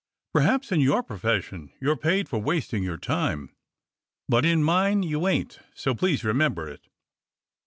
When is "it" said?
6.67-6.87